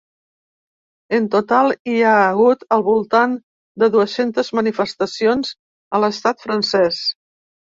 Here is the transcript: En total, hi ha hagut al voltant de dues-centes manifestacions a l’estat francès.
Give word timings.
En 1.17 1.25
total, 1.35 1.73
hi 1.91 1.97
ha 2.05 2.13
hagut 2.21 2.65
al 2.77 2.85
voltant 2.89 3.37
de 3.83 3.91
dues-centes 3.97 4.51
manifestacions 4.61 5.53
a 5.99 6.05
l’estat 6.07 6.43
francès. 6.49 7.07